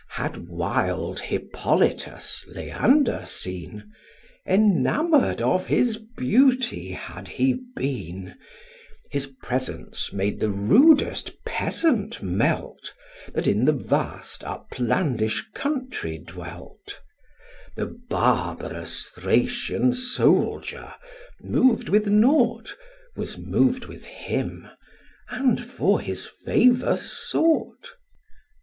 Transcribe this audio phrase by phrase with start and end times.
[0.15, 3.93] Had wild Hippolytus Leander seen,
[4.47, 8.35] Enamour'd of his beauty had he been:
[9.11, 12.95] His presence made the rudest peasant melt,
[13.33, 16.99] That in the vast uplandish country dwelt;
[17.75, 20.95] The barbarous Thracian soldier,
[21.43, 22.73] mov'd with nought,
[23.15, 24.67] Was mov'd with him,
[25.29, 27.93] and for his favour sought.